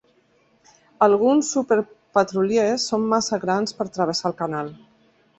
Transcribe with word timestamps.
Alguns 1.07 1.49
superpetroliers 1.57 2.85
són 2.93 3.05
massa 3.11 3.39
grans 3.43 3.77
per 3.81 3.87
travessar 3.99 4.29
el 4.31 4.35
canal. 4.41 4.73